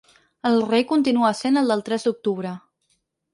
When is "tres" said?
1.91-2.07